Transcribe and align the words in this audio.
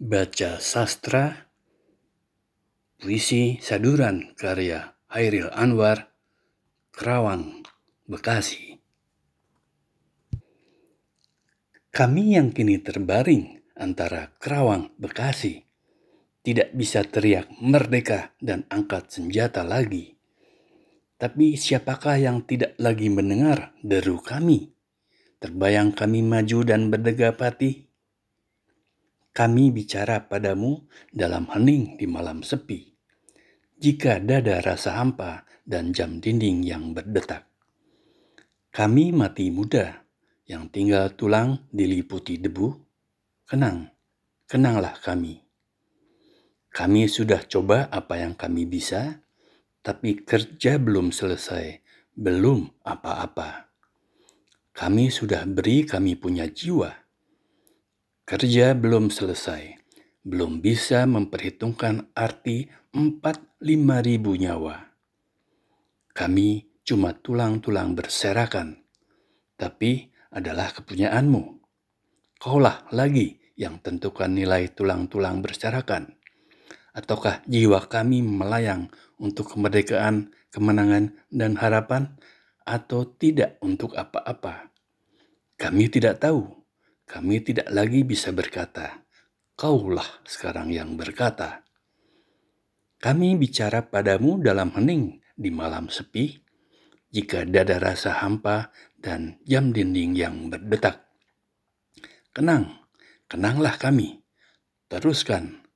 Baca 0.00 0.56
Sastra 0.64 1.52
Puisi 2.96 3.60
Saduran 3.60 4.32
karya 4.32 4.96
Hairil 5.12 5.52
Anwar 5.52 6.16
Kerawang, 6.88 7.60
Bekasi 8.08 8.80
Kami 11.92 12.32
yang 12.32 12.48
kini 12.56 12.80
terbaring 12.80 13.60
antara 13.76 14.32
Kerawang, 14.40 14.88
Bekasi 14.96 15.68
tidak 16.48 16.72
bisa 16.72 17.04
teriak 17.04 17.52
merdeka 17.60 18.32
dan 18.40 18.64
angkat 18.72 19.12
senjata 19.12 19.60
lagi. 19.68 20.16
Tapi 21.20 21.60
siapakah 21.60 22.16
yang 22.16 22.48
tidak 22.48 22.72
lagi 22.80 23.12
mendengar 23.12 23.76
deru 23.84 24.16
kami? 24.24 24.72
Terbayang 25.44 25.92
kami 25.92 26.24
maju 26.24 26.64
dan 26.64 26.88
berdegapati 26.88 27.89
kami 29.40 29.72
bicara 29.72 30.28
padamu 30.28 30.84
dalam 31.08 31.48
hening 31.48 31.96
di 31.96 32.04
malam 32.04 32.44
sepi. 32.44 32.92
Jika 33.80 34.20
dada 34.20 34.60
rasa 34.60 35.00
hampa 35.00 35.48
dan 35.64 35.96
jam 35.96 36.20
dinding 36.20 36.60
yang 36.60 36.92
berdetak. 36.92 37.48
Kami 38.68 39.16
mati 39.16 39.48
muda 39.48 40.04
yang 40.44 40.68
tinggal 40.68 41.16
tulang 41.16 41.64
diliputi 41.72 42.36
debu. 42.36 42.68
Kenang, 43.48 43.88
kenanglah 44.44 45.00
kami. 45.00 45.40
Kami 46.68 47.08
sudah 47.08 47.40
coba 47.48 47.88
apa 47.88 48.20
yang 48.20 48.36
kami 48.36 48.68
bisa, 48.68 49.24
tapi 49.80 50.20
kerja 50.20 50.76
belum 50.76 51.16
selesai, 51.16 51.80
belum 52.12 52.84
apa-apa. 52.84 53.72
Kami 54.76 55.08
sudah 55.08 55.48
beri 55.48 55.88
kami 55.88 56.20
punya 56.20 56.44
jiwa 56.44 56.92
Kerja 58.30 58.78
belum 58.78 59.10
selesai, 59.10 59.74
belum 60.22 60.62
bisa 60.62 61.02
memperhitungkan 61.02 62.14
arti 62.14 62.70
empat 62.94 63.58
lima 63.58 63.98
ribu 63.98 64.38
nyawa. 64.38 64.86
Kami 66.14 66.78
cuma 66.86 67.10
tulang-tulang 67.10 67.98
berserakan, 67.98 68.86
tapi 69.58 70.14
adalah 70.30 70.70
kepunyaanmu. 70.70 71.42
Kaulah 72.38 72.86
lagi 72.94 73.34
yang 73.58 73.82
tentukan 73.82 74.30
nilai 74.30 74.70
tulang-tulang 74.78 75.42
berserakan. 75.42 76.14
Ataukah 76.94 77.42
jiwa 77.50 77.82
kami 77.90 78.22
melayang 78.22 78.94
untuk 79.18 79.58
kemerdekaan, 79.58 80.30
kemenangan, 80.54 81.18
dan 81.34 81.58
harapan, 81.58 82.14
atau 82.62 83.10
tidak 83.10 83.58
untuk 83.58 83.98
apa-apa? 83.98 84.70
Kami 85.58 85.90
tidak 85.90 86.22
tahu 86.22 86.59
kami 87.10 87.42
tidak 87.42 87.66
lagi 87.74 88.06
bisa 88.06 88.30
berkata, 88.30 89.02
"Kaulah 89.58 90.22
sekarang 90.22 90.70
yang 90.70 90.94
berkata." 90.94 91.66
Kami 93.02 93.34
bicara 93.34 93.82
padamu 93.82 94.38
dalam 94.38 94.70
hening 94.78 95.18
di 95.34 95.50
malam 95.50 95.90
sepi, 95.90 96.38
jika 97.10 97.42
dada 97.42 97.82
rasa 97.82 98.22
hampa 98.22 98.70
dan 98.94 99.42
jam 99.42 99.74
dinding 99.74 100.14
yang 100.14 100.54
berdetak. 100.54 101.02
Kenang, 102.30 102.86
kenanglah 103.26 103.74
kami. 103.74 104.22
Teruskan, 104.86 105.66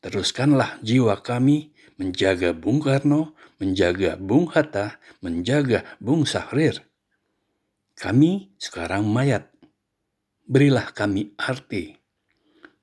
teruskanlah 0.00 0.80
jiwa 0.80 1.20
kami 1.20 1.76
menjaga 2.00 2.56
Bung 2.56 2.80
Karno, 2.80 3.36
menjaga 3.60 4.16
Bung 4.16 4.48
Hatta, 4.48 4.96
menjaga 5.20 5.84
Bung 6.00 6.24
Sahrir. 6.24 6.86
Kami 7.98 8.54
sekarang 8.56 9.04
mayat 9.10 9.50
berilah 10.48 10.90
kami 10.96 11.36
arti. 11.36 11.92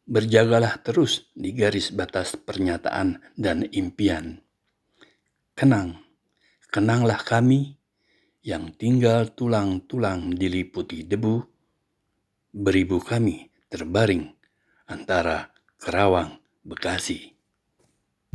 Berjagalah 0.06 0.86
terus 0.86 1.34
di 1.34 1.50
garis 1.58 1.90
batas 1.90 2.38
pernyataan 2.38 3.18
dan 3.34 3.66
impian. 3.74 4.38
Kenang, 5.58 5.98
kenanglah 6.70 7.18
kami 7.26 7.74
yang 8.46 8.70
tinggal 8.78 9.34
tulang-tulang 9.34 10.38
diliputi 10.38 11.02
debu, 11.02 11.42
beribu 12.54 13.02
kami 13.02 13.50
terbaring 13.66 14.30
antara 14.86 15.50
Kerawang, 15.82 16.38
Bekasi. 16.62 17.35